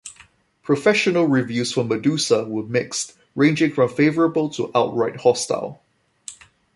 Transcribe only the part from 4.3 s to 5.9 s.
to outright hostile.